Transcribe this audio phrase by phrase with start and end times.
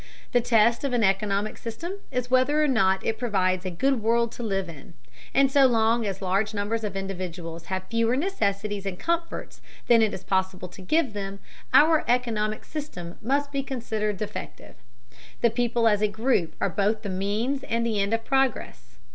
[0.31, 4.31] The test of an economic system is whether or not it provides a good world
[4.31, 4.95] to live in,
[5.31, 10.11] and so long as large numbers of individuals have fewer necessities and comforts than it
[10.11, 11.37] is possible to give them,
[11.71, 14.73] our economic system must be considered defective.
[15.41, 18.97] The people as a group are both the means and the end of progress.